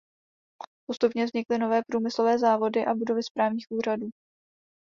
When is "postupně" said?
0.89-1.25